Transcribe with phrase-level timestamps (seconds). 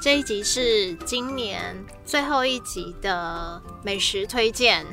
[0.00, 1.74] 这一集是今年
[2.04, 4.86] 最后一集的美食推荐，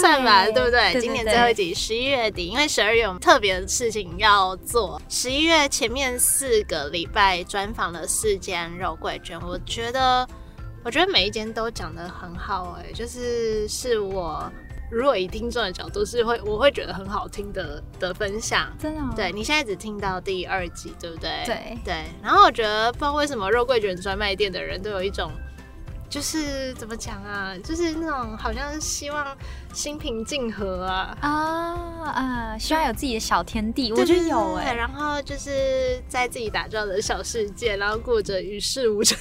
[0.00, 0.92] 算吧，对不对？
[0.92, 5.00] 对对今年最后一集，十一月底，因为十二月有特别的事情要做。
[5.08, 10.26] 十一月前面四个礼拜专访了四间肉桂卷，我觉得，
[10.84, 14.50] 我觉得每一间都讲得很好、哎，就是是我。
[14.90, 19.12] 如果以听众的角度，是会我会觉得很好听的的分享，真的吗？
[19.16, 21.42] 对你现在只听到第二集，对不对？
[21.44, 22.04] 对对。
[22.22, 25.30] 然后我觉得不知道为什么肉桂卷专卖店的人都有一种，
[26.14, 29.36] 就是怎么讲啊，就是那种好像是希望
[29.72, 31.18] 心平静和啊。
[31.20, 39.18] 啊啊，希望有自己的小天地，我觉得有哎、对然后就是在自己打造的小世界，然后过着与世无争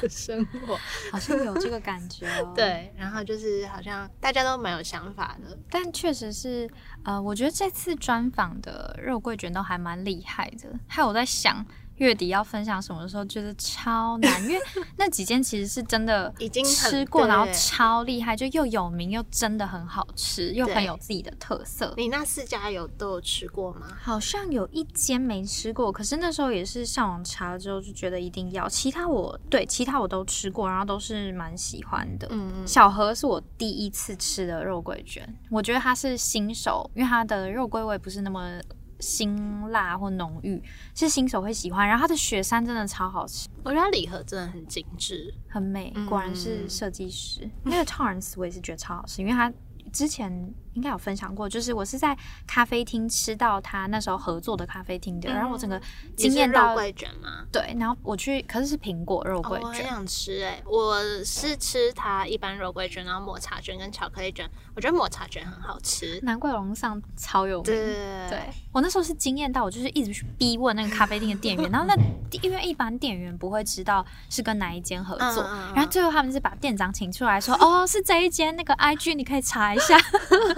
[0.00, 0.78] 的生活。
[1.10, 2.52] 好像有这个感觉哦。
[2.54, 5.58] 对，然后就是好像大家都蛮有想法的。
[5.68, 6.70] 但确实是，
[7.02, 10.78] 呃，我觉得这次专访的肉桂卷都还蛮厉害的。
[10.86, 11.66] 还有我在想
[12.00, 14.58] 月底要分享什么的时候，觉得超难，因为
[14.96, 21.92] 那几间其实是真的已经吃过，然后超厉害，就又有名又真的很好吃，又很有自己的特色。
[21.96, 23.86] 你那四家有都有吃过吗？
[24.00, 28.66] 好像有一间没吃过，可是那时候也是上网查了之后就觉得一定要。
[28.68, 32.26] 其他我对其他我都吃过，然后都是蛮喜欢的。
[32.30, 38.58] 嗯嗯，小何是我第一次吃的肉桂卷，我觉得它是新手，因为它的肉桂味不是那么
[39.00, 40.62] 辛辣或浓郁，
[40.94, 41.86] 是新手会喜欢。
[41.88, 45.32] 然后它的雪山真的超好吃，我觉得它礼盒真的很精致。
[45.48, 47.48] 很美，嗯果然是设计师。
[47.64, 49.52] 那个 Torrance 我也是觉得超好吃，因为它
[49.92, 55.80] 之前应该有分享过，就是我是在咖啡厅吃到他那时候合作的咖啡厅的，然后我整个
[56.16, 57.44] 惊艳到肉桂卷吗？
[57.50, 66.18] 对，然后我去，可是是苹果肉桂哦我很，想吃哎、我是吃它一般肉桂卷，然后抹茶卷跟巧克力卷，我觉得抹茶卷很好吃。
[66.22, 67.64] 难怪网络上超有名。
[67.64, 68.40] 对对
[68.72, 71.94] 我那时候是惊艳到，我就是一直去逼问那个咖啡厅的店员， 然后那
[72.42, 79.98] 因为一般店员不会知道是跟哪一间合作，嗯嗯嗯然后最后他们是把店长请出来说，哦，是这一间，那个 IG 你可以查一下，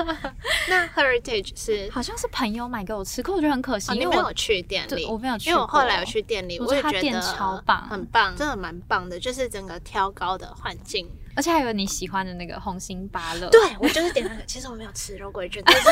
[0.68, 11.08] 那 Heritage 是，好像是朋友买给我吃，可我觉得很可惜，哦，因为我你没有去店里，我没有去因为我后来过有去店里，我觉得超棒很棒，真的蛮棒的，就是整个挑高的环境。
[11.34, 15.82] 而且还有你喜欢的那个红心芭乐，对，我就是点那个，其实我没有吃肉桂卷，但是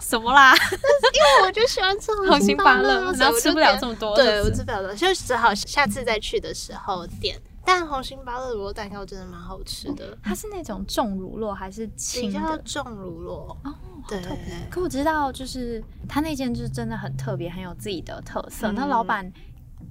[0.00, 3.78] 什么啦，因为我就喜欢吃红心芭乐，然后吃不了么。
[3.78, 7.38] 这么多，对，我吃不了多，就只好下次再去的时候点。
[7.66, 12.38] 但红心芭乐乳酪蛋糕真的蛮好吃的，它是那种重乳酪还是轻的？
[12.38, 13.56] 较重乳酪。
[13.68, 13.74] 哦，
[14.08, 14.22] 对，
[14.70, 18.70] 可我知道，就是它那件就是真的很特别，很有自己的特色。
[18.70, 19.30] 嗯那老板，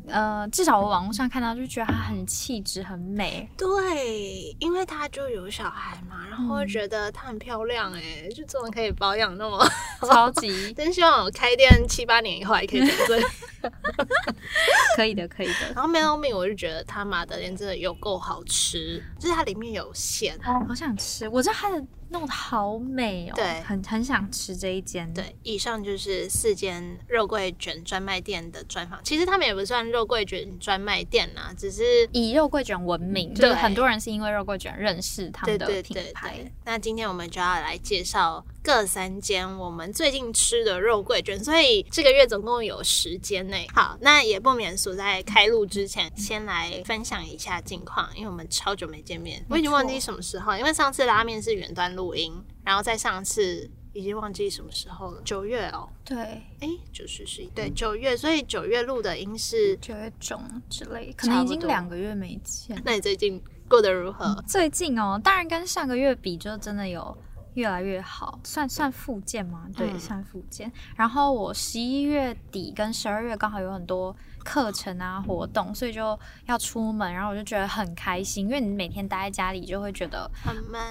[0.08, 3.50] 呃，至少我网络上看到就觉得她很气质、很美。
[3.58, 9.66] 对，因为她就有小孩嘛，然后会觉得她很漂亮哎、就真的可以保养那么。
[10.02, 13.30] 超级 真希望我开店七八年以后还可以这样。
[14.96, 15.74] 可以的，可以的。
[15.74, 20.38] 然后 Melody 我就觉得他马德莲真的有够好吃，就是它里面有馅。
[20.44, 21.84] 好想吃，我知道它的
[22.16, 29.04] 弄得好美哦，对很很想吃这一间。，对，以上就是四间肉桂卷专卖店的专访。
[29.04, 36.38] 其实他们也不算肉桂卷专卖店啦，只是以肉桂卷闻名，就很多人是因为肉桂卷认识他们的对对品牌。
[36.38, 36.52] 对。
[36.64, 43.56] 那今天我们就要来介绍各三间我们最近吃的肉桂卷，所以这个月总共有十间呢。
[43.72, 52.34] 好，那也不免俗，在开录之前，先来分享一下近况，因为我们超久没见面，我已经忘记什么时候，因为上次拉面是远端录音，
[52.64, 53.70] 然后再上次。
[53.94, 59.74] 已经忘记什么时候了，九月哦，对，哎，九十十一，对，九月，所以九月录的音是。
[59.78, 60.38] 九月中
[60.70, 62.78] 之类，可能已经两个月没见。
[62.84, 64.44] 那你最近过得如何？
[64.46, 67.18] 最近哦，当然跟上个月比，就真的有
[67.56, 69.68] 越来越好，算算复健吗？
[69.76, 70.72] 对，嗯算复健。
[70.96, 80.82] 然后我十一月底跟十二月刚好有很多课程啊活动，所以就要出门，然后我就觉得很开心，因为你每天待在家里就会觉得很闷，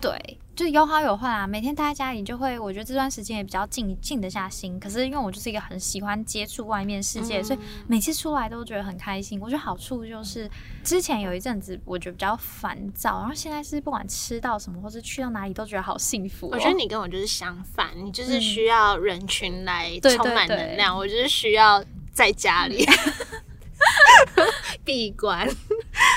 [0.00, 1.46] 对，就有好有坏啊。
[1.46, 4.78] 每天待在家里就会，我觉得这段时间也比较静静得下心。
[4.78, 9.40] 可是因为我就是一个很喜欢接触外面世界，所以每次出来都觉得很开心。
[9.40, 10.50] 我觉得好处就是，
[10.82, 16.50] 之前有一阵子我觉得比较烦躁，然后现在是不管吃到什么或是去到哪里都觉得好幸福、哦。
[16.52, 22.86] 我觉得你跟我就是相反，你就是需要人群来充满对能量，我就是需要在家里
[24.84, 25.48] 闭关。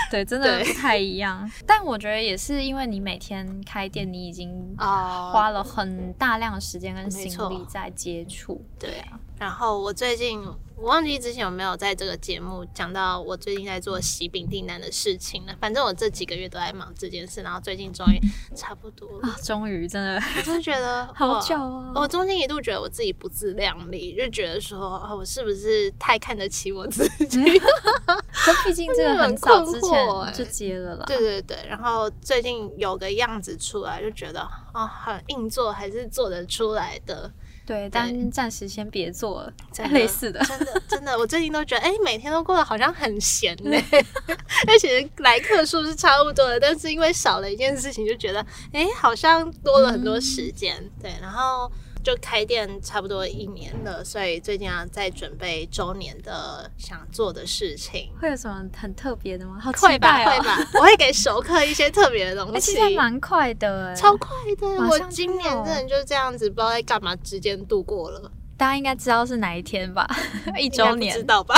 [0.09, 1.49] 对真的不太一样。
[1.65, 8.63] 但我觉得也是因为你每天开店，你已经哦花了很大量的时间跟心力在接触。
[8.79, 10.41] 对啊，然后我最近
[10.77, 15.55] 我忘记之前有没有在这个节目讲到我最近在做喜饼订单的事情了。
[15.59, 18.19] 反正我这几个月都在忙这件事，然后最近终于
[18.55, 19.27] 差不多了。
[19.27, 21.93] 啊，终于真的我真的觉得 好我久哦。
[21.95, 27.43] 我中间一度觉得我自己不自量力，就觉得说，哦我是不是太看得起我自己？
[27.57, 31.05] 可毕竟这个很早之前就接了啦。
[31.07, 34.41] 对对对，然后最近有个样子出来，就觉得
[34.75, 37.31] 哦，很硬做还是做得出来的。
[37.67, 39.53] 对，但暂时先别做了，
[39.91, 40.39] 类似的。
[40.45, 43.77] 真的 真的，我最近都觉得，哎、每天都过得好像很闲呢。
[44.65, 48.39] 而且来客数是差不多的，但是因为少了一件事情，就觉得，
[48.71, 50.81] 哎、好像多了很多时间。
[51.01, 51.69] 对，然后
[52.07, 58.09] 就开店差不多一年了，所以最近啊在准备周年的想做的事情。
[58.17, 59.59] 会有什么很特别的吗？
[59.59, 60.23] 好会吧！
[60.23, 62.79] 会吧，我会给熟客一些特别的东哎，西其。
[62.79, 64.67] 实蛮快的哎，超快的！
[64.87, 68.31] 我今年真的就这样子，不知道在干嘛之间度过了。
[68.57, 70.07] 大家应该知道是哪一天吧？
[70.59, 71.55] 一周年知，道吧？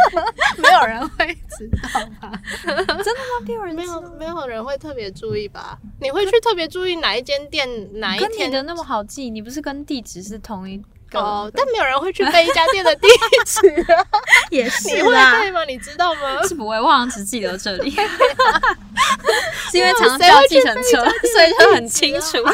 [0.62, 1.26] 没有人会
[1.56, 2.32] 知道吧？
[2.64, 3.44] 真的吗？
[3.46, 5.78] 没有人没有没有人会特别注意吧？
[6.00, 7.66] 你会去特别注意哪一间店
[7.98, 10.84] 哪一天的那么好记，你不是跟地址是同一个？
[11.20, 11.50] 哦？
[11.54, 13.08] 但没有人会去背一家店的地
[13.46, 14.06] 址啊！
[14.50, 15.64] 也你是会，背吗？
[15.66, 16.42] 你知道吗？
[16.48, 17.90] 是不会，我好像只记得这里，
[19.70, 22.38] 是因为常常叫计程车，所以就很清楚。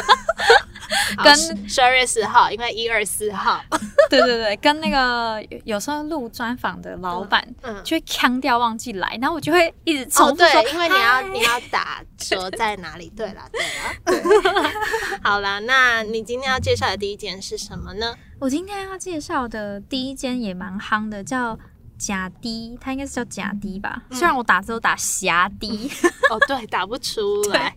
[1.23, 1.33] 跟
[1.69, 3.63] 十二月四号，因为一二四号，
[4.09, 7.81] 对对对，跟那个有有时候录专访的老板嗯。
[7.83, 13.09] 就会腔调忘记来，然后我就会一直哦，重复说，对，因为你要你要打折在哪里。
[13.15, 14.71] 对啦，对啦。
[15.23, 18.13] 好啦，那你今天要介绍的第一件是什么呢？
[18.41, 21.57] 我今天要介绍的第一间也蛮夯的，叫
[21.95, 24.01] 假滴，它应该是叫假滴吧？
[24.09, 25.87] 嗯虽然我打字都打霞滴，
[26.31, 27.71] 哦，对，打不出 来。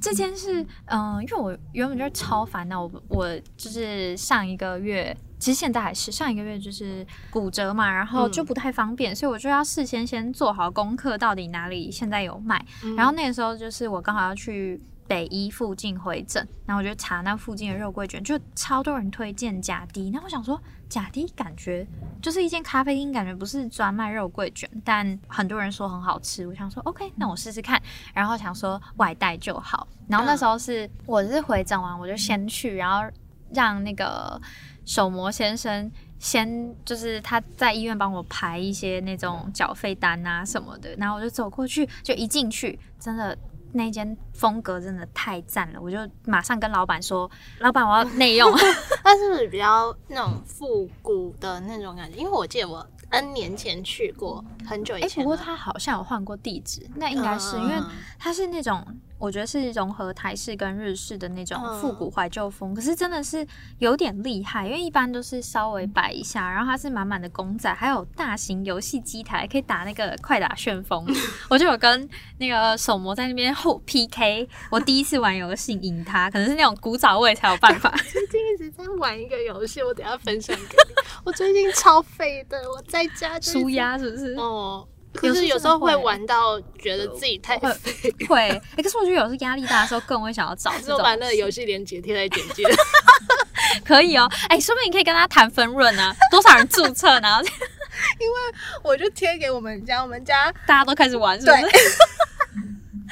[0.00, 5.16] 这间是嗯、呃因为我原本就是超烦恼，我我就是上一个月。
[5.40, 12.64] 其实现在还是上一个月就是骨折嘛，然后就不太方便，所以我就要事先先做好功课，到底哪里现在有卖。
[12.84, 20.10] 嗯然后那个时候就是我刚好要去北医附近回诊，然后我就查那附近的肉桂卷，就超多人推荐假滴。
[20.10, 21.84] 然后我想说，假滴感觉
[22.22, 26.46] 就是一间咖啡厅，感觉不是专卖肉桂卷，但很多人说很好吃。
[26.46, 27.82] 我想说，OK，那我试试看。
[28.12, 29.88] 然后想说外带就好。
[30.06, 33.10] 然后那时候是、我是回诊完，我就先去，然后
[33.52, 34.40] 让那个
[34.84, 35.90] 手模先生。
[36.20, 43.38] 先就是他在医院帮我排一些那种缴费单啊什么的，然后我就走过去，就一进去，真的
[43.72, 47.30] 那间风格真的太赞了，我就马上跟老板说
[47.60, 48.50] ：“老板，我要内用。
[49.04, 52.16] 它是不是比较那种复古的那种感觉？
[52.18, 55.24] 因为我记得我 N 年前去过，很久”以哎、前了。
[55.24, 57.74] 不过他好像有换过地址，那应该是、嗯因为
[58.18, 58.84] 它是那种
[59.18, 63.46] 我觉得是融合台式跟日式的那种嗯复古怀旧风，可是真的是
[63.78, 71.06] 有点厉害，因为一般都是稍微摆一下，然后它是满满的公仔，还有大型游戏机台可以打那个快打旋风，
[71.50, 77.90] 我就有跟那个手模在那边后 PK，我第一次玩游戏赢他，可能是那种古早味才有办法。
[78.12, 80.94] 最近一直在玩一个游戏，我等下分享给你。
[81.24, 84.34] 我最近超废的，我在家舒压是不是？
[84.34, 84.86] 哦。
[85.18, 92.64] 可有时是有时候会玩到觉得自己太会废， 会、欸，可是我觉得有时候压力大的时候更会想要找这种就把那个游戏连接贴在简介。
[93.84, 97.40] 可以哦，哎、说不定你可以跟他谈分润啊，多少人注册，呢？
[98.20, 98.36] 因为
[98.82, 101.62] 我就贴给我们家，我们家大家都开始玩，是不是？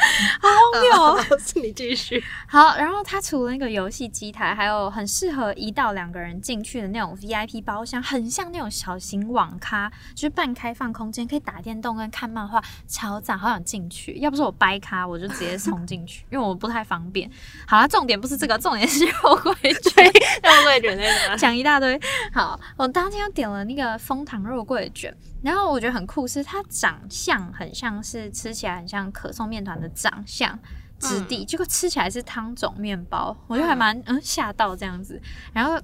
[0.06, 1.16] 对 好荒谬哦！
[1.28, 2.22] 好是你继续。
[2.48, 14.18] 好，然后它除了那个游戏机台，还有很适合一到两个人进去的那种 VIP 包厢，很像那种小型网咖，就是半开放空间，可以打电动跟看漫画，超赞，好想进去。
[14.18, 17.30] 要不是我掰咖，我就直接冲进去， 因为我不太方便。
[17.66, 20.04] 好啦，重点不是这个，重点是肉桂卷。
[20.06, 21.36] 肉桂卷在哪？
[21.36, 21.98] 讲一大堆。
[22.32, 30.58] 好，我当天又点了那个枫糖肉桂卷，然后我觉得很酷，是它长相很像是吃起来很像可颂面团的长相。
[30.98, 35.20] 质地，结果吃起来是汤种面包，我就还蛮嗯吓到这样子，
[35.52, 35.78] 然后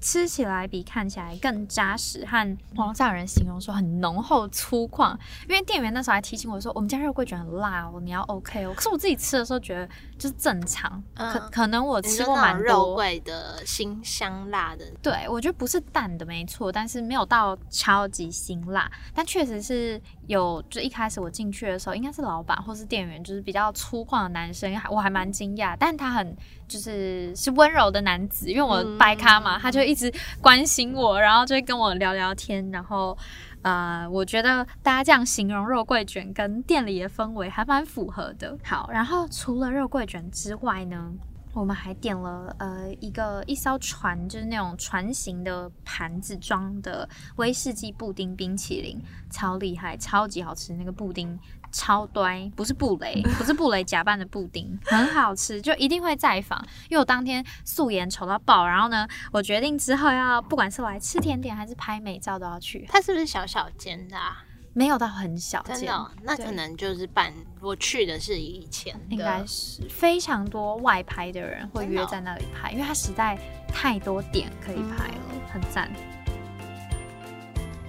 [0.00, 5.16] 吃起来比看起来更扎实，和网上有人形容说很浓厚粗犷，
[5.48, 9.86] 因为店员那时候还提醒我说我们家肉桂卷很辣哦，你要 OK 哦，可是我自己吃的时候觉得
[10.18, 11.32] 就是正常，嗯。
[11.32, 12.66] 可可能我吃过蛮多。
[12.68, 20.62] 肉桂的辛香辣的，对，我觉得不是淡的没错，但是没有到超级辛辣，但确实是有。
[20.70, 26.36] 就一开始我进去的时候，应该是老板或是店员，就是比较粗犷的男生，还我还蛮惊讶，但他很
[26.68, 33.16] 就是是温柔的男子，因为我掰咖嘛，他就一直关心我，然后就会跟我聊聊天，然后。
[33.62, 38.56] 呃，我觉得大家这样形容肉桂卷跟店里的氛围还蛮符合的。
[38.62, 41.12] 好，然后除了肉桂卷之外呢，
[41.52, 48.96] 我我们还点了呃一个一艘船，就是那种船型的盘子装的威士忌布丁冰淇淋，
[49.28, 51.36] 超厉害，超级好吃，那个布丁
[51.70, 56.58] 超端，不是布雷，不是布雷假扮的布丁，很好吃，就一定会再访。
[56.88, 62.86] 因为我当天素颜丑到爆，然后呢，我决定之后要不管是来吃甜点还是拍美照都要去。
[62.88, 64.44] 它是不是小小间的啊？
[64.74, 75.90] 没有到很小真间，的哦、那可能就是办我去的是以前的，应该是非常多外拍的人会约在那里拍，因为它实在太多点可以拍了，很赞。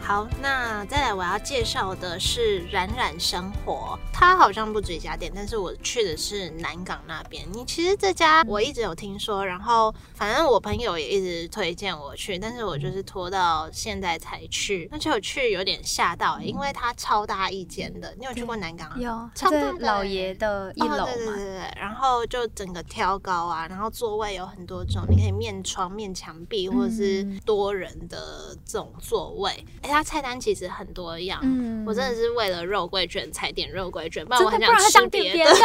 [0.10, 7.46] 好，那再来我要介绍的是冉冉生活，它好像不止一家店，但是我去的是南港那边。
[7.54, 18.12] 你其实这家我一直有听说，然后反正我朋友也一直推荐我去，但是我就是拖到现在才去，而且我去有点吓到、因为它超大一间的。
[18.18, 18.96] 你有去过南港吗？
[18.98, 29.52] 有，超大老爷的一楼哦、对对嘛，对对，然后就整个挑高啊，然后座位有很多种，你可以面窗、面墙壁，或者是嗯多人的这种座位。
[29.84, 34.60] 哎、它菜单其实很多样，嗯我真的是为了肉桂卷才点肉桂卷，不然我很
[34.92, 35.52] 想点吃别的。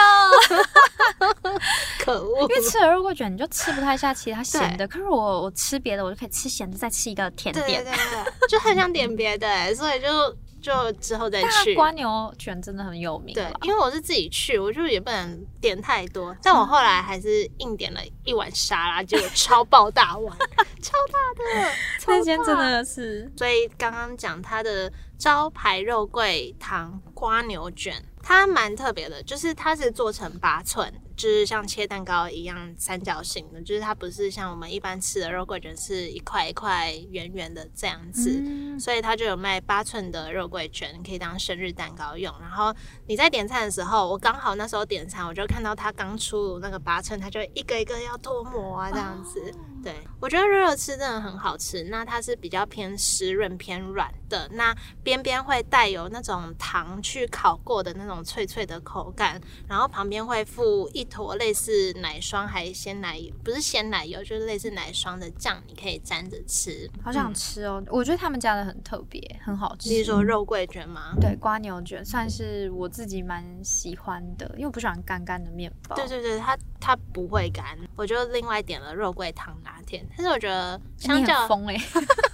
[2.05, 2.49] 可恶因！
[2.49, 7.85] 为吃了肉桂卷你就吃不太下其他咸的，可是我我吃别的我就可以吃咸的，再吃一个甜点对点。
[7.85, 10.07] 对对，就很想点别的、哎所以就
[10.64, 11.75] 就之后再去。
[11.75, 20.35] 瓜牛卷真的很有名对，因为我是自己去，我就也不能点太多，但我后来还是硬点了一碗沙拉，结果超爆大碗，
[20.80, 38.42] 超大的，超那间真的是所以刚刚讲它的招牌肉桂糖瓜牛卷，它蛮特别的，就是它是做成八寸，就是像切蛋糕一样三角形的，就是它不是像我们一般吃的肉桂卷是一块一块圆圆的这样子。
[38.44, 42.35] 嗯所以它就有卖八寸的肉桂卷，可以当生日蛋糕用。
[42.40, 42.75] 然后
[43.06, 49.54] 你在点餐的时候，我刚好那时候点餐，我就看到它刚出炉那个八寸，它就一个一个要脱模啊，这样子。
[49.85, 51.85] 对我觉得热热吃真的很好吃。
[51.85, 66.91] 那它是比较偏湿润、偏软的，那边边会带有那种糖去烤过的那种脆脆的口感，然后旁边会附一坨类似奶霜还鲜奶油，不是鲜奶油，就是类似奶霜的酱，你可以沾着吃。
[67.03, 67.85] 好想吃哦！
[67.88, 69.91] 我觉得他们家的很特别，很好吃。
[69.91, 71.14] 你是说肉桂卷吗？
[71.21, 75.95] 对瓜牛卷算是我自己蛮喜欢的，因为我不喜欢干干的面包。
[75.95, 81.76] 对对对，它它不会干，我就另外点了肉桂糖拿铁，但是我觉得相你较很疯哎、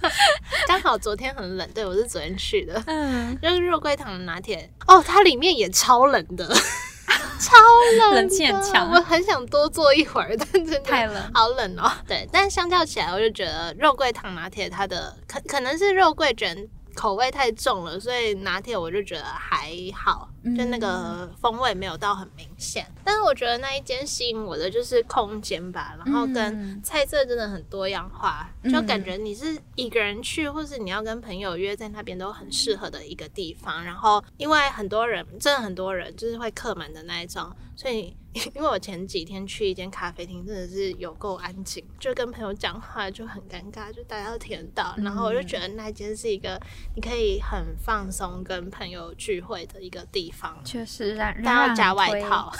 [0.67, 6.47] 刚好昨天很冷，对我是昨天去的，嗯，就是肉桂糖拿铁哦，它里面也超冷的，
[7.39, 7.55] 超
[7.99, 11.31] 冷的，冷气很强我很想多坐一会儿，但真的太冷。
[11.33, 11.91] 好冷哦。
[12.07, 22.85] 对，但相较起来，我就觉得肉桂糖拿铁它的可可能是肉桂卷口味太重了，所以拿铁我就觉得还好，就那个风味没有到很明显。
[23.03, 33.83] 但是我觉得那一间吸引我的就是空间吧，然后跟嗯菜色真的很多样化，嗯就感觉你是一个人去，或是你要跟朋友约在那边都很适合的一个地方。
[33.83, 44.95] 然后因为很多人，真的很多人就是会客满的那一种，所以因为我前几天去一间咖啡厅，真的是有够安静，就跟朋友讲话就很尴尬，就大家都听得到。
[44.99, 46.57] 然后我就觉得那间是一个
[46.95, 50.57] 你可以很放松跟朋友聚会的一个地方。
[50.63, 52.51] 确实，冉冉要加外 套，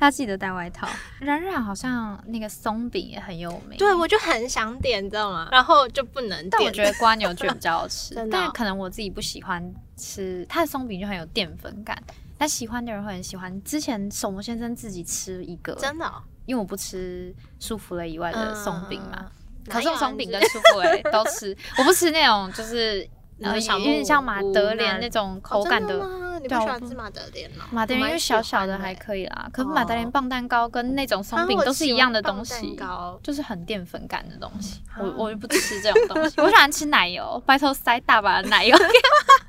[0.00, 0.88] 要记得带外套。
[1.20, 5.48] 冉冉好像那个松饼也很有名，对我就很想点，你知道吗？
[5.50, 6.50] 然后就不能点。
[6.50, 12.00] 但我觉得瓜牛卷比较好 吃，但可能我自己不喜欢吃它的松饼，就很有淀粉感。
[12.38, 13.62] 但喜欢的人会很喜欢。
[13.64, 19.30] 之前手磨先生自己吃一个，真的哦、因为我不吃舒芙蕾以外的松饼嘛，嗯
[19.68, 23.06] 可颂松饼跟舒芙蕾都吃，我不吃那种就是
[23.42, 26.38] 呃有点像马德莲那种哦口感的吗？
[26.40, 27.64] 你不对啊我喜欢吃马德莲哦？
[27.70, 32.78] 马德莲因为小小的还可以啦，可是哦马德莲棒蛋糕跟那种松饼都是一样的东西
[33.22, 34.80] 就是很淀粉感的东西。
[34.98, 38.74] 我啊我就不吃这种东西，我喜欢吃奶油，白头塞大把的奶油。
[38.76, 39.47] 我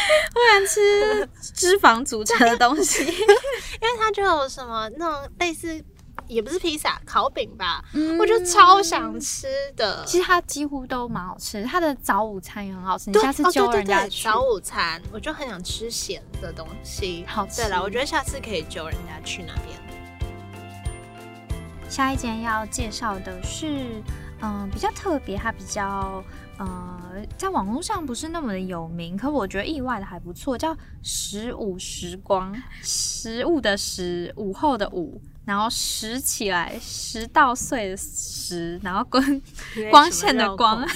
[0.32, 5.82] 喜欢吃脂肪组成的东西，因为它就有什么那种类似，
[6.26, 7.84] 也不是披萨，烤饼吧，
[8.18, 10.02] 我就超想吃的。
[10.02, 13.10] 嗯其实它几乎都蛮好吃，它的早午餐也很好吃。
[13.10, 17.24] 你下次揪人家早午餐，我就很想吃咸的东西。
[17.28, 19.78] 好吃对了，我觉得下次可以揪人家去那边。
[21.88, 24.00] 下一间要介绍的是，
[24.42, 26.22] 嗯、比较特别，它比较
[26.60, 39.22] 呃，在网络上不是那么的有名，可我觉得意外的还不错，叫十五时光，十五的十，午后的午，然后拾起来，拾到碎的拾，然后光
[39.90, 40.86] 光线的光，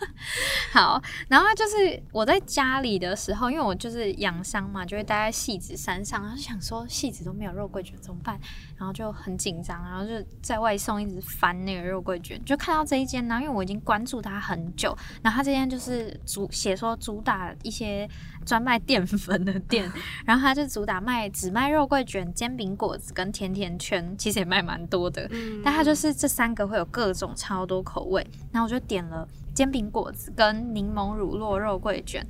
[0.72, 8.38] 好，然后就是我在家里的时候，因为我就是养伤嘛，就会待在戏子山上，然后想说戏子都没有肉桂卷怎么办，
[8.76, 18.08] 然后就很紧张，然后就在外送一直翻那个肉桂卷，就看到这一间，然后因为我已经关注它很久，然后它这间就是主写说主打一些
[18.46, 19.92] 专卖淀粉的店，
[20.24, 25.28] 然后它就主打卖只卖肉桂卷、煎饼果子跟甜甜圈，其实也卖蛮多的，
[25.62, 29.28] 但它就是这三个会有各种超多口味，然后我就点了。
[29.54, 32.22] 煎饼果子跟柠檬乳酪肉桂卷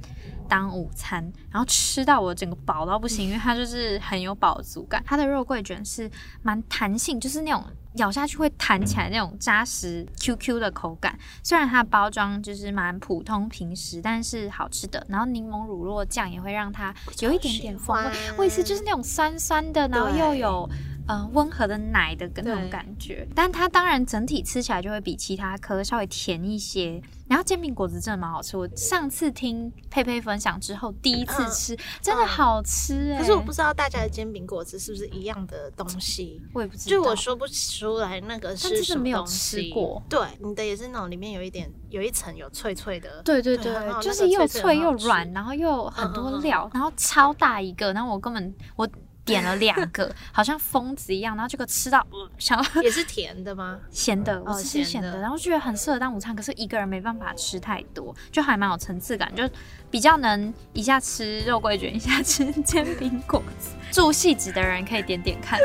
[0.49, 1.21] 当午餐，
[1.51, 5.03] 然后吃到我整个饱到不行，因为它就是很有饱足感。
[5.05, 6.09] 它的肉桂卷是
[6.43, 7.65] 蛮弹性，就是那种
[7.97, 11.19] 咬下去会弹起来那种扎实 Q Q 的口感。
[11.43, 15.05] 虽然它的包装就是蛮普通平时，但是好吃的。
[15.09, 20.69] 然后柠檬乳酪酱也会让它有一点点风味，味是就是那种酸酸的，然后又有。
[21.09, 27.01] 嗯，温和的奶的那种感觉，但它当然整体吃起来就会比其他颗稍微甜一些。
[27.29, 33.19] 然后煎饼果子真的蛮好吃，我上次听佩佩分享之后，第一次吃真的好吃哎。
[33.19, 39.75] 可是我不知道大家的煎饼果子是不是一样的东西，我也不知道，就我说不出来那个是什么东西。
[40.09, 48.89] 对，你的也是那种里面有一点有一层有脆脆的，对对对，就是又脆又软，然后又很多料，然后超大一个，然后我根本我。
[49.27, 52.07] 点了两个， 好像疯子一样，然后这个吃到
[52.39, 53.79] 想 也是甜的吗？
[53.91, 59.47] 咸的，我吃咸的，然后觉得很适合当午餐，可是一个人没办法吃太多，就还蛮有层次感，就
[59.91, 63.71] 比较能一下吃肉桂卷，一下吃 煎饼果子。
[63.93, 65.59] 住细子的人可以点点看。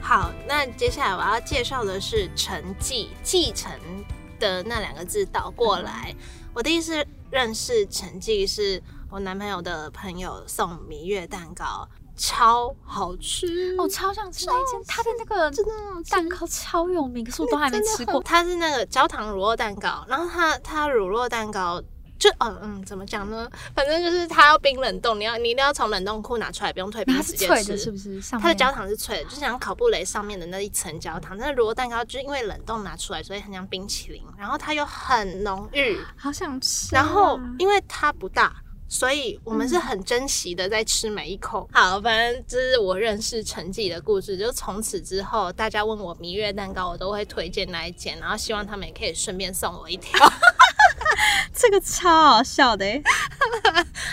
[0.00, 3.70] 好，那接下来我要介绍的是承继继承
[4.38, 6.14] 的那两个字倒过来。
[6.54, 11.88] 我第一次认识承继是我男朋友的朋友送蜜月蛋糕。
[12.18, 15.72] 超好吃，我超想吃那间，它的那个真的
[16.10, 18.20] 蛋糕超有名，可是我都还没吃过。
[18.22, 21.80] 它是那个焦糖乳酪蛋糕，然后它它乳酪蛋糕
[22.18, 23.48] 就嗯嗯怎么讲呢？
[23.72, 28.20] 反正就是它要冰冷冻，你要你一定要从冷冻库拿出来，不用退冰直接吃，是不是？
[28.32, 31.38] 它的焦糖是脆的，就像烤布雷上面的那一层焦糖。
[31.38, 36.92] 那乳酪蛋糕就是因为冷冻拿出来，所以很像冰淇淋，然后它又很浓郁，好想吃。
[36.92, 38.52] 然后因为它不大。
[38.88, 41.68] 所以我们是很珍惜的，在吃每一口。
[41.72, 44.36] 好，反正这是我认识陈记的故事。
[44.36, 50.18] 就从此之后，大家问我蜜月蛋糕，我都会推荐那一间，然后希望他们也可以顺便送我一条。
[51.54, 52.86] 这个超好笑的，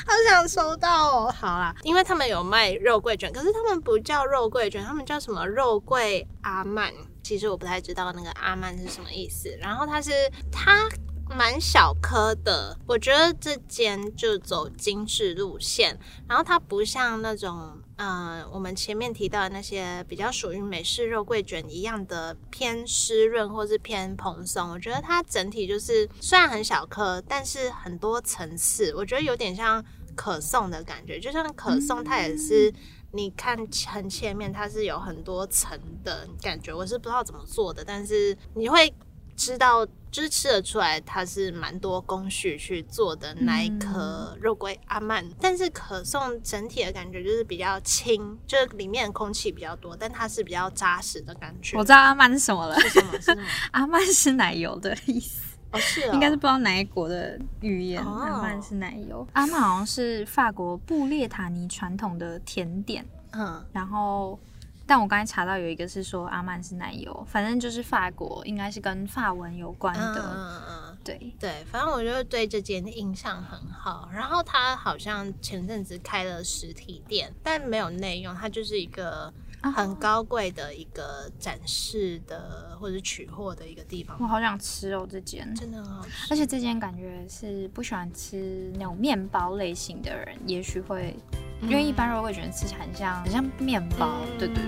[0.06, 1.32] 好想收到哦。
[1.32, 6.92] 好啦，因为他们有卖肉桂卷，可是他们不叫肉桂卷，他们叫什么肉桂阿曼。
[7.24, 9.50] 其实我不太知道那个阿曼是什么意思。
[9.62, 10.12] 然后它是
[10.52, 10.90] 它。
[11.30, 24.70] 蛮小颗的，我觉得这间就走精致路线，然后它不像那种，呃，我们前面提到的那些比较属于美式肉桂卷一样的偏湿润或是偏蓬松。
[24.70, 29.84] 我觉得它整体就是虽然很小颗，但是很多层次，我觉得有点像
[30.16, 31.20] 可颂的感觉。
[31.20, 32.74] 就像可颂，它也是
[33.12, 33.58] 你看
[33.88, 36.74] 很切面，它是有很多层的感觉。
[36.74, 38.94] 我是不知道怎么做的，但是你会
[39.36, 39.86] 知道。
[40.16, 51.78] 就是吃得出来，它是蛮多工序去做的那一颗肉桂阿曼，但是可颂整体的感觉就是比较轻，就是里面空气比较多，但它是比较扎实的感觉。
[51.78, 53.12] 我知道阿曼是什么了，是什么？
[53.20, 53.44] 是什么？
[53.72, 58.02] 阿曼是奶油的意思哦，是，应该是不知道哪一国的语言。
[58.02, 63.06] 阿曼是奶油，阿曼好像是法国布列塔尼传统的甜点。
[63.34, 64.40] 嗯，然后。
[64.88, 70.22] 但我刚才查到有一个是说阿曼是奶油，反正就是法国，应该是跟法文有关的。
[70.22, 74.10] 嗯嗯，对对，反正我就对这间印象很好。
[74.14, 79.34] 然后他好像前阵子开了实体店，但没有内用，它就是一个
[79.72, 84.18] 很高贵的一个展示的或者取货的一个地方。
[84.20, 86.34] 我好想吃哦，这间真的很好吃。
[86.34, 91.16] 而且这间感觉是不喜欢吃那种面包类型的人，也许会。
[91.62, 94.64] 因为一般肉桂卷吃起来很像很像面包，对对对。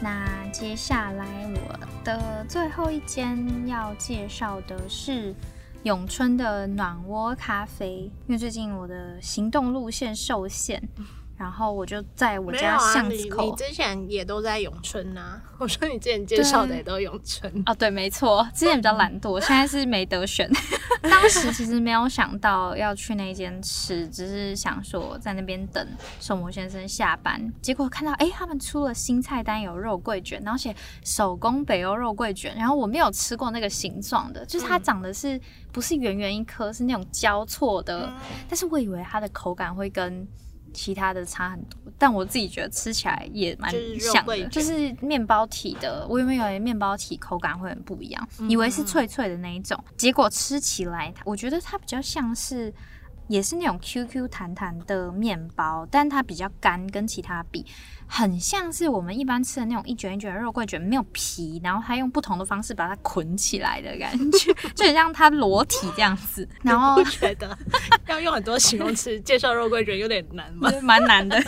[0.00, 5.34] 那接下来我的最后一间要介绍的是
[5.84, 10.80] 永春的暖窝咖啡，因为最近我的行动路线受限。
[11.38, 13.44] 然后我就在我家巷子口。
[13.44, 15.40] 你之前也都在永春呐？
[15.56, 20.50] 我说你之前介绍的也都永春哦，对，没错，之前比较懒惰，现在是没得选。
[21.02, 25.86] 当时其实没有想到要去那间吃，只是想说在那边等
[26.18, 27.52] 寿魔先生下班。
[27.62, 30.74] 结果看到哎，他们出了新菜单，有肉桂卷，然后写
[31.04, 32.54] 手工北欧肉桂卷。
[32.56, 38.12] 然后我没有吃过那个形状的，就是它长得是不是圆圆一颗，是那种交错的。
[38.48, 40.26] 但是我以为它的口感会跟。
[40.72, 46.06] 其他的差很多，但我自己觉得吃起来也蛮像的，就是面包体的。
[46.08, 52.72] 我原本以为面包体口感会很不一样，以为是脆脆的那一种，结果吃起来，我觉得它比较像是。
[53.28, 57.64] 也是那种 QQ 弹弹的面包，但它比较干，跟其他比，
[58.06, 66.48] 很像是我们一般吃的那种一卷一卷的肉桂卷，没有皮，然后它用不同的方式把它捆起来的感觉， 就很像它裸体这样子。
[66.62, 67.56] 然后我觉得
[68.06, 70.70] 要用很多形容词介绍肉桂卷有点难吗？
[70.82, 71.38] 蛮难的。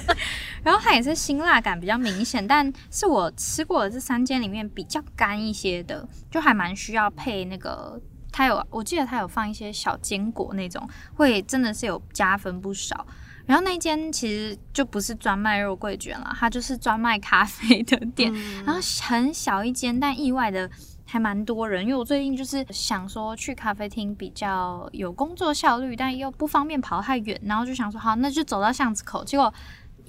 [0.62, 7.98] 然后它也是辛辣感比较明显，但是我吃过的这三间里面比较干一些的，就还蛮需要配那个。
[8.32, 13.06] 它有，我记得它有放一些小坚果那种，会真的是有加分不少。
[13.46, 18.32] 然后那间其实就不是专卖肉桂卷了，它就是专卖咖啡的店。
[18.64, 20.70] 然后很小一间，但意外的
[21.04, 21.82] 还蛮多人。
[21.82, 29.24] 因为我最近就是想说去咖啡厅比较有工作效率，但又不方便跑太远，然后就想说好，那就走到巷子口。
[29.24, 29.52] 结果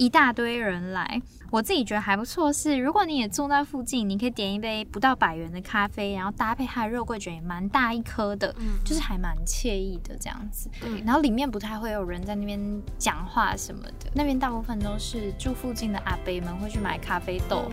[0.01, 2.51] 一大堆人来，我自己觉得还不错。
[2.51, 8.51] 是如果你也住在附近，你可以点一杯不到百元的咖啡，然后搭配它的肉桂卷，也蛮大一颗的，
[8.83, 10.71] 就是还蛮惬意的这样子。
[10.79, 12.59] 对，然后里面不太会有人在那边
[12.97, 17.71] 讲话什么的，那边大部分都是住附近的阿伯们会去买咖啡豆。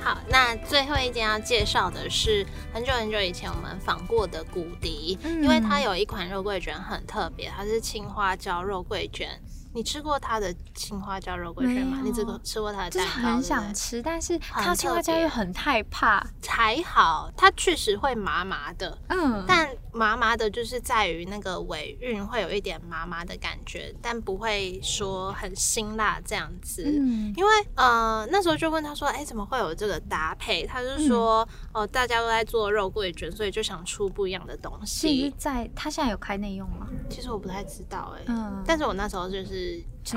[0.00, 9.28] 好，那最后一间要介绍的是很久很久以前我们访过的古迪，因为它有一款肉桂卷很特别，它是青花椒肉桂卷。
[9.72, 12.00] 你吃过它的青花椒肉桂卷吗？
[12.02, 13.22] 你这个吃过它的蛋糕？
[13.22, 16.26] 很想吃，但是它青花椒又很害怕。
[16.46, 26.82] 还好，它确实会麻麻的，嗯，但麻麻的就是在于那个尾韵会有一点麻麻的感觉，但不会说很辛辣这样子。
[26.84, 30.66] 嗯，因为呃那时候就问他说，哎，怎么会有这个搭配？
[30.66, 35.30] 他就说，哦，大家都在做肉桂卷，所以就想出不一样的东西。
[35.30, 36.88] 是在他现在有开内用吗？
[37.08, 39.59] 其实我不太知道，哎，嗯，但是我那时候就是。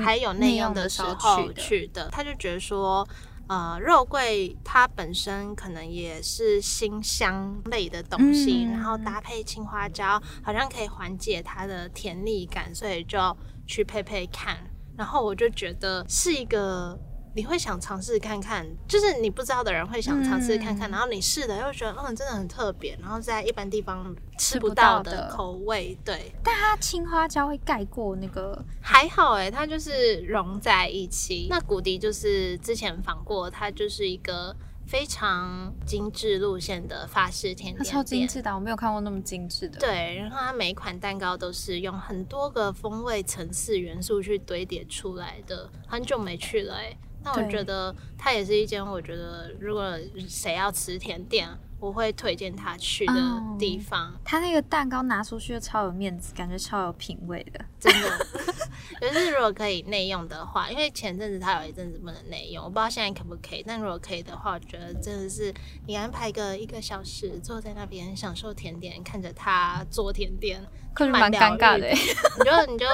[0.02, 3.06] 还有内用的时候去的，他就觉得说，
[3.48, 13.18] 呃，肉桂它本身可能也是辛香类的东西，然后搭配青花椒，好像可以缓解它的甜腻感，所以就
[13.66, 14.58] 去配配看。
[14.96, 16.98] 然后我就觉得是一个。
[17.34, 26.32] 你会想尝试看看，就是你不知道的人会想尝试看看，然后你试了又觉得嗯真的很特别，然后在一般地方吃不到的口味，对。
[26.44, 31.48] 但它青花椒会盖过那个，还好哎，它就是融在一起。
[31.50, 34.54] 那古迪就是之前访过，它就是一个
[34.86, 39.78] 非常精致路线的法式甜点超精致的，我没有看过那么精致的。
[39.80, 46.96] 对，然后它每一款蛋糕都是用很多个风味层次元素去堆叠出来的，很久没去了哎。
[47.22, 51.48] 那我觉得它也是一间，我觉得如果谁要吃甜点，
[51.84, 54.10] 我会推荐他去的地方。
[54.24, 58.26] 他那个蛋糕拿出去就超有面子，感觉超有品味的，真的。
[59.00, 63.62] 就是如果可以内用的话，因为前阵子他有一阵子不能内用，我不知道现在可不可以。
[63.66, 65.52] 但如果可以的话，我觉得真的是
[65.86, 70.64] 你安排个一个小时，坐在那边享受甜点，看着他做甜点，
[70.94, 71.88] 可是蛮尴尬的。
[71.90, 71.96] 你
[72.44, 72.86] 就你就。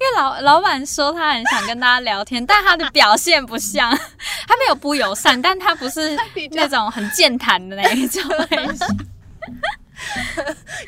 [0.00, 3.90] 因为老老板说他很想跟大家聊天，但他的表现不像，
[4.46, 6.14] 他没有不友善， 但他不是
[6.50, 8.86] 那种很健谈的那一种类型。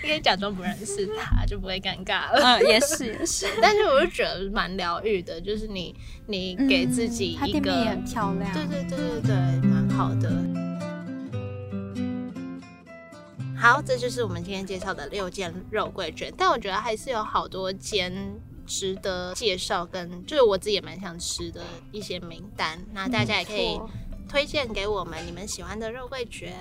[0.02, 2.40] 因为假装不认识他，就不会尴尬了。
[2.42, 3.46] 嗯，也是也是。
[3.62, 5.94] 但是我就觉得蛮疗愈的，就是你
[6.26, 8.52] 你给自己一个，也很漂亮。
[8.52, 9.34] 对对对对对，
[9.70, 10.30] 蛮好的。
[13.66, 18.40] 好，这就是我们今天介绍的六件肉桂卷，但我觉得还是有好多间。
[18.64, 23.80] 值得介绍跟就是我自己也蛮想吃的一些名单，那大家也可以
[24.28, 26.52] 推荐给我们你们喜欢的肉桂卷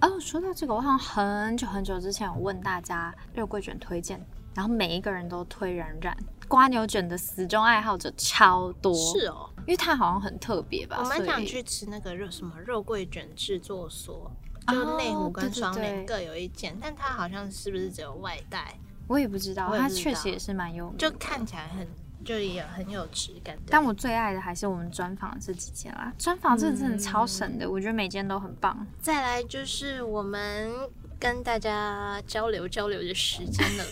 [0.00, 0.20] 哦。
[0.20, 10.98] 说到这个，我好像很久很久之前有问大家肉桂卷推荐，然后每一个人都推冉冉瓜牛卷的死忠爱好者超多，是哦，因为它好像很特别吧。
[11.00, 14.30] 我蛮想去吃那个肉什么肉桂卷制作所，
[14.68, 18.78] 就内湖跟双面各有一间，但它好像是不是只有外带？
[19.06, 21.86] 我也不知道，它确实也是蛮有名，就看起来很，
[22.24, 23.58] 就也很有质感。
[23.66, 28.86] 但我最爱的还是我们专访这几件啦，专访这真的超神的，我觉得每件都很棒。
[29.00, 30.70] 再来就是我们
[31.18, 33.84] 跟大家交流交流的时间了，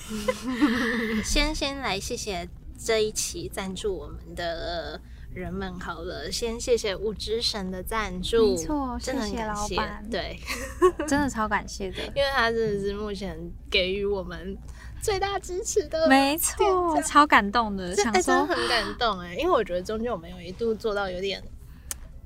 [1.24, 5.00] 先先来谢谢这一期赞助我们的
[5.32, 9.76] 人们好了，先谢谢五之神的赞助，没错，真的很感谢，
[10.10, 10.38] 对，
[11.06, 13.38] 真的超感谢的，因为他真的是目前
[13.70, 14.56] 给予我们。
[15.00, 21.40] 最大支持的，没错，超感动的，想说很感动哎，因为我觉得中间我们有一度做到有点，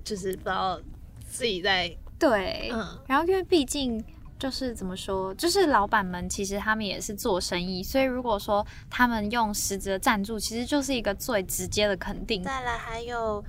[0.03, 0.81] 就是不知道
[1.31, 4.03] 自己在对，嗯，然后因为毕竟
[4.43, 12.43] 就是怎么说，就是老板们其实他们也是做生意，所以如果说他们用实则赞助，其实就是一个最直接的肯定。
[12.43, 13.45] 再来还有。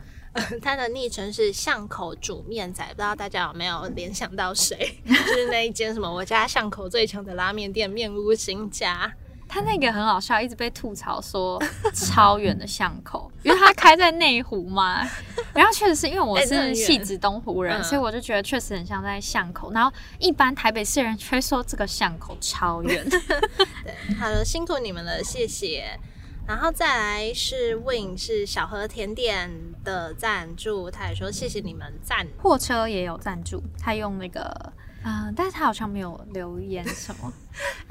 [0.61, 4.75] 他的昵称是巷口煮面仔，不知道大家有没有联想到谁？
[5.05, 9.11] 就是那一间什么我家巷口最强的拉面店面屋新家。
[9.53, 11.61] 他那个很好笑，一直被吐槽说
[11.93, 15.07] 超远的巷口，因为他开在内湖嘛。
[15.53, 19.71] 然后确实是因为我是戏子东湖人，所以我就觉得确实很像在巷口。
[19.71, 23.05] 然后一般台北市人却说这个巷口超远。
[23.07, 25.99] 对，好的，辛苦你们了，谢谢。
[26.47, 29.51] 然后再来是 Win 是小河甜点
[29.83, 32.27] 的赞助，他也说谢谢你们赞。
[32.41, 37.31] 货车也有赞助，他用那个啊，但是他好像没有留言什么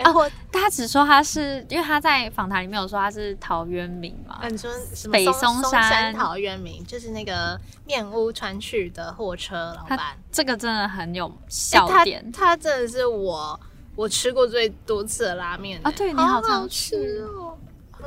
[0.03, 0.11] 啊，
[0.51, 4.71] 他只说他是因为他在访谈里面有说他是陶渊明嘛，你说
[5.11, 13.59] 北松山陶渊明就是那个面屋川去的货车老板，这个真的很有笑点，他真的是我
[13.95, 17.59] 我吃过最多次的拉面啊，对你好常吃哦。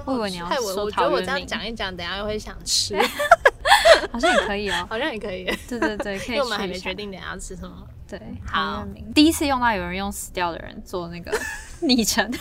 [0.04, 3.00] 我以为你要说我觉得我这样讲一讲，等下又会想吃，
[4.12, 5.46] 好像也可以哦，好像也可以。
[5.70, 6.36] 对对对， 可以。
[6.36, 7.88] 因为我们还没决定等下要吃什么。
[8.08, 8.86] 对，好。
[9.14, 11.32] 第一次用到有人用死掉的人做那个
[11.82, 12.32] 昵称，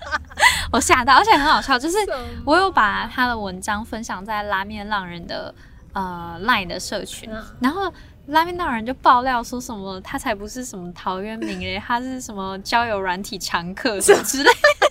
[0.72, 1.96] 我吓到，而且很好笑，就是
[2.44, 5.54] 我有把他的文章分享在拉面浪人的
[5.92, 7.92] 呃 Line 的社群，然后。
[8.28, 14.50] 拉面浪人就爆料说什么，他才不是什么陶渊明诶， 他是什么交友软体常客什么之类，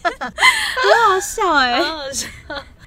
[0.09, 1.79] 很好笑哎。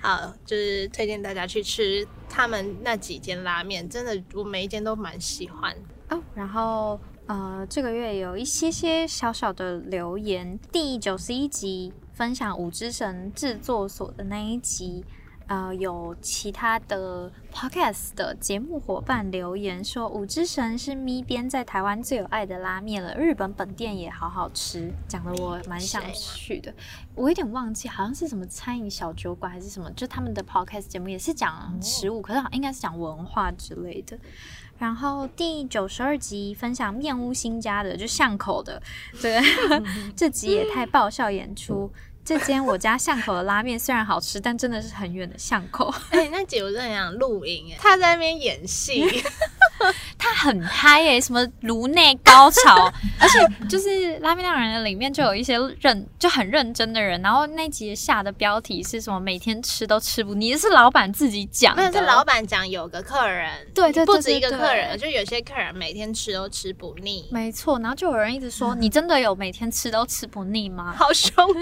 [0.00, 5.72] 好，就是推荐大家去吃他们那几间拉面，真的我每一间都蛮喜欢
[6.08, 6.20] 哦。
[6.34, 15.04] 然后呃，这个月有一些些小小的留言，第九十一集分享五之神制作所的那一集。
[15.46, 26.72] 呃，有其他的 podcast 的节目伙伴留言说，五之神是咪边在台湾最有爱的拉面了，日本本店也好好吃，讲的我蛮想去的。
[27.16, 34.16] 我有点忘记，好像是什么餐饮小酒馆还是什么，就他们的 podcast 节目也是讲食物，可是应该是讲文化之类的。
[34.80, 38.82] 然后第九十二集分享面屋新家的，就巷口的，
[39.20, 39.38] 对，
[40.16, 41.92] 这集也太爆笑演出。
[42.24, 45.92] 这间我家巷口的拉面虽然好吃，但真的是很远的巷口。
[46.10, 49.04] 哎，那姐我真的想录音哎，他在那边演戏。
[50.40, 59.20] 他很嗨耶，什么颅内高潮， 而且就是拉面那人里面就有一些认就很认真的人，然后那集下的标题是什么？
[59.20, 61.92] 每天吃都吃不腻，是老板自己讲的。
[61.92, 67.28] 是老板讲有个客人，对对，不止一个客人，就有些客人每天吃都吃不腻。
[67.30, 70.94] 没错，然后就有人一直说，你真的有每天吃都吃不腻吗？
[70.96, 71.34] 好凶！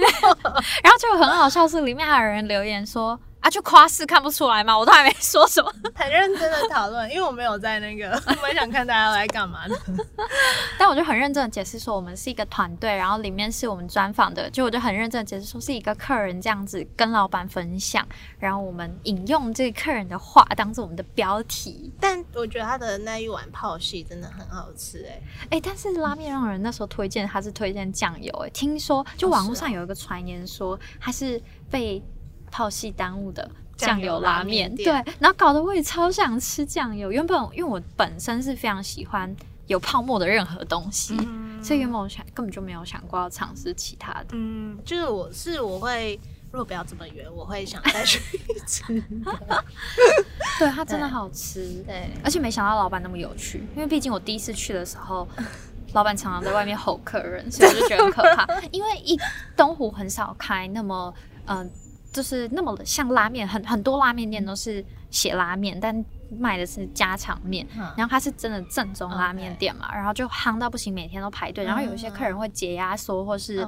[0.85, 3.19] 然后就很好笑，是里面还有人留言说。
[3.41, 4.77] 啊，就夸饰看不出来吗？
[4.77, 9.79] 我都还没说什么， 很认真的讨论，因为我没有在那个， 我蛮想看大家来干嘛的。
[10.79, 18.07] 但我就很认真的解释说，我们是一个团队，然后里面是我们专访的，就我就很认真的解释说，是一个客人这样子跟老板分享，
[18.39, 21.93] 然后我们引用这个客人的话当做我们的标题。
[22.01, 32.03] 但我觉得他的那一碗泡戏真的很好吃，哎哎，但是拉面让人那时候推荐他是推荐酱油，哎，听说就网络上有一个传言说他是被。
[32.51, 34.87] 泡系耽误的酱油拉面，对，
[35.19, 37.13] 然后搞得我也超想吃酱油。
[37.13, 39.33] 原本因为我本身是非常喜欢
[39.69, 41.17] 有泡沫的任何东西，
[41.63, 44.27] 所以原本我想根本就没有想过要尝试其他的。
[44.33, 46.19] 嗯，就是我是我会，
[46.51, 48.21] 如果不要这么远，我会想再去
[48.67, 48.83] 吃。
[50.59, 55.29] 对，它真的好吃，对，而且没想到老板那么有趣，因为毕竟我第一次去的时候，
[55.95, 58.45] 老板常常在外面吼客人，所以我就觉得很可怕。
[58.73, 59.17] 因为一
[59.57, 61.15] 东湖很少开那么
[61.47, 61.71] 嗯。
[62.13, 67.67] 就是那么像拉面，很很多拉面店都是写拉面，但卖的是家常面。
[67.97, 71.65] 然后它是真的正宗拉面店嘛，然后就夯到不行，每天都排队。
[71.65, 73.67] 然后有一些客人会解压缩，或是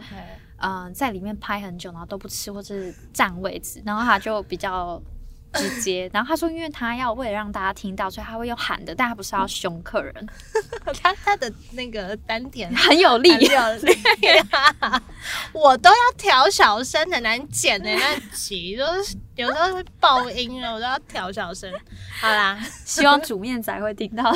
[0.59, 5.00] 嗯在里面拍很久，然后都不吃，或是占位置，然后他就比较。
[5.54, 10.28] 直接，然后他说，因为他要为了让大家听到，所以他会用喊的，但他不是要凶客人。
[11.02, 13.98] 他他的那个丹田很有力， 很有力。
[15.52, 21.72] 我都要调小声，很难剪的那集，就是有时候会爆音了，我都要调小声。
[22.20, 24.32] 好啦， 希望煮面仔会听到。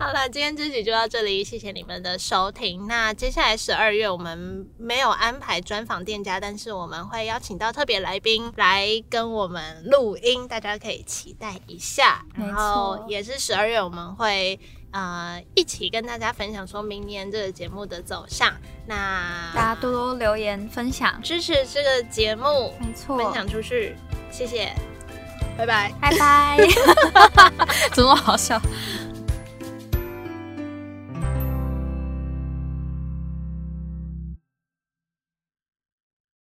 [0.00, 2.86] 好了，今天这集就到这里，谢谢你们的收听。
[2.86, 12.24] 那接下来十二月我们没有安排专访店家，但是我们会邀请到特别来宾来跟我们录音，大家可以期待一下。
[12.36, 14.60] 然后也是十二月我们会
[14.92, 18.54] 呃一起跟大家分享说明年这个节目的走向。
[18.86, 23.96] 那大家多多留言分享，支持这个节目，没错，分享出去，
[24.30, 24.72] 谢谢，
[25.56, 26.58] 拜拜，拜拜，
[27.92, 28.60] 怎么好笑？